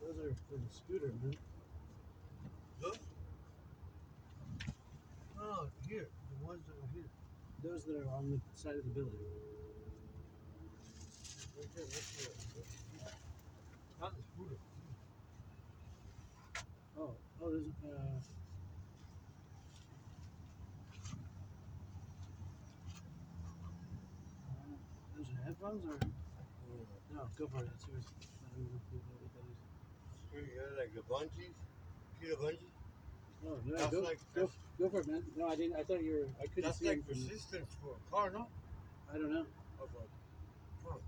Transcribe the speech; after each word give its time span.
Those 0.00 0.16
are 0.18 0.34
for 0.48 0.56
the 0.56 0.70
scooter, 0.72 1.12
man. 1.22 1.36
Look. 2.82 2.98
Oh, 5.38 5.66
here, 5.88 6.08
the 6.40 6.46
ones 6.46 6.62
that 6.66 6.74
are 6.74 6.88
here. 6.94 7.08
Those 7.62 7.84
that 7.84 7.96
are 7.96 8.14
on 8.16 8.30
the 8.30 8.40
side 8.58 8.76
of 8.76 8.84
the 8.84 8.90
building. 8.90 9.20
Right 11.56 11.70
there, 11.76 11.84
right. 11.84 13.14
Not 14.00 14.12
the 14.16 14.22
scooter. 14.34 14.58
Oh, 16.98 17.12
oh, 17.42 17.50
there's 17.50 17.66
uh. 17.84 17.88
Those 25.16 25.28
are 25.28 25.42
headphones 25.44 25.84
or 25.84 25.98
no? 27.14 27.22
Go 27.38 27.44
for 27.48 27.58
it. 27.62 27.68
That's 27.68 27.84
yours. 27.88 28.04
I 28.08 28.56
don't 28.56 28.64
know 28.64 28.80
what 29.20 29.32
that 29.36 29.44
is. 29.44 29.60
Here 29.60 30.19
you 30.34 30.46
got 30.56 30.78
like 30.78 30.94
the 30.94 31.02
bungees. 31.02 31.56
See 32.20 32.28
the 32.28 32.36
bungees? 32.36 32.72
Oh, 33.46 33.56
no, 33.64 33.76
That's 33.76 33.90
go, 33.94 34.00
like- 34.00 34.18
go, 34.34 34.50
go 34.78 34.88
for 34.90 35.00
it, 35.00 35.06
man. 35.08 35.22
No, 35.36 35.48
I 35.48 35.56
didn't. 35.56 35.76
I 35.76 35.82
thought 35.84 36.02
you 36.02 36.12
were. 36.12 36.28
I 36.42 36.46
couldn't 36.46 36.64
That's 36.64 36.78
see 36.78 36.88
like 36.88 36.98
him 36.98 37.04
resistance 37.08 37.76
for 37.82 37.96
a 37.96 38.00
car, 38.14 38.30
no? 38.30 38.46
I 39.12 39.14
don't 39.18 39.32
know, 39.32 39.46
Of 39.82 39.88
a 39.90 40.82
truck. 40.84 41.00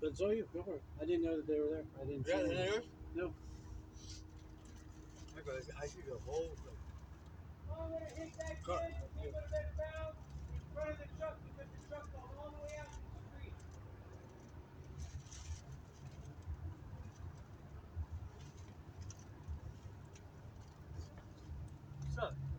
but 0.00 0.16
so 0.16 0.30
you 0.30 0.46
go 0.54 0.62
for 0.62 0.74
it. 0.74 0.82
I 1.02 1.04
didn't 1.06 1.24
know 1.24 1.36
that 1.36 1.46
they 1.48 1.58
were 1.58 1.82
there. 1.82 1.84
I 2.00 2.04
didn't. 2.04 2.26
Yeah, 2.28 2.34
see 2.36 2.40
is 2.42 2.48
them. 2.48 2.56
that 2.58 2.66
yours? 2.70 2.84
No. 3.16 3.32
I, 5.34 5.40
got, 5.42 5.54
I 5.82 5.86
see 5.86 6.02
the 6.06 6.18
whole 6.26 6.50
thing. 6.62 6.78
I'm 7.72 7.90
gonna 7.90 8.04
hit 8.14 8.30
that 8.38 8.62
Cut. 8.62 8.82
kid, 8.84 8.94
he 9.18 9.26
would 9.26 9.34
have 9.34 9.50
been 9.50 9.70
found 9.78 10.14
in 10.54 10.60
front 10.74 10.90
of 10.90 10.98
the 11.02 11.08
truck 11.18 11.36
because 11.46 11.66
the 11.72 11.80
truck 11.88 12.06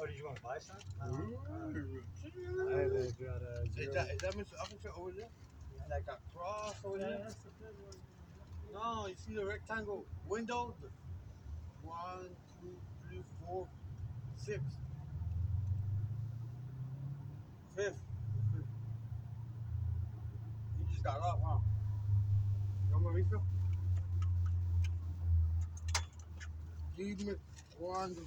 Oh, 0.00 0.06
did 0.06 0.16
you 0.16 0.24
want 0.26 0.36
to 0.36 0.42
buy 0.42 0.58
some? 0.58 0.76
Uh, 1.00 1.06
I 1.06 1.08
Is 2.82 3.10
have 3.10 3.18
got 3.18 3.42
a 3.42 3.66
zero. 3.74 3.94
that, 3.94 4.10
is 4.14 4.20
that 4.20 4.34
Mr. 4.36 4.54
Officer 4.62 4.90
over 4.96 5.10
there? 5.10 5.28
Like 5.90 6.04
a 6.06 6.18
cross 6.36 6.74
over 6.84 6.98
there? 6.98 7.18
that's 7.24 7.34
the 7.34 7.50
one. 7.82 7.96
No, 8.72 9.06
you 9.08 9.14
see 9.16 9.34
the 9.34 9.44
rectangle 9.44 10.04
window? 10.28 10.74
One, 11.82 12.28
two, 12.60 12.76
three, 13.08 13.22
four, 13.44 13.66
six. 14.36 14.60
Fifth. 17.74 17.94
You 20.78 20.86
just 20.92 21.02
got 21.02 21.20
off, 21.20 21.38
huh? 21.44 21.58
No 22.92 23.00
more 23.00 23.12
refill? 23.12 23.42
Dime 26.96 27.36
cuándo. 27.80 28.26